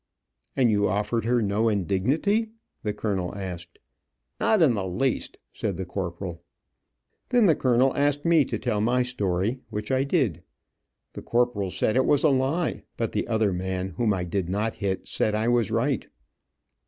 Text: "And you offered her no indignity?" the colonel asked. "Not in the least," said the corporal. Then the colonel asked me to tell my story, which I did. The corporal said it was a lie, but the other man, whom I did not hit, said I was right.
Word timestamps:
"And 0.57 0.71
you 0.71 0.87
offered 0.89 1.25
her 1.25 1.43
no 1.43 1.69
indignity?" 1.69 2.49
the 2.81 2.91
colonel 2.91 3.35
asked. 3.35 3.77
"Not 4.39 4.63
in 4.63 4.73
the 4.73 4.87
least," 4.87 5.37
said 5.53 5.77
the 5.77 5.85
corporal. 5.85 6.41
Then 7.29 7.45
the 7.45 7.55
colonel 7.55 7.95
asked 7.95 8.25
me 8.25 8.43
to 8.45 8.57
tell 8.57 8.81
my 8.81 9.03
story, 9.03 9.59
which 9.69 9.91
I 9.91 10.03
did. 10.03 10.41
The 11.13 11.21
corporal 11.21 11.69
said 11.69 11.95
it 11.95 12.07
was 12.07 12.23
a 12.23 12.29
lie, 12.29 12.81
but 12.97 13.11
the 13.11 13.27
other 13.27 13.53
man, 13.53 13.89
whom 13.89 14.11
I 14.11 14.23
did 14.23 14.49
not 14.49 14.73
hit, 14.73 15.07
said 15.07 15.35
I 15.35 15.47
was 15.49 15.69
right. 15.69 16.07